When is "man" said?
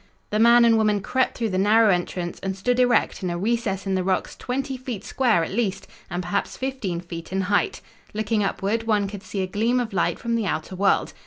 0.39-0.65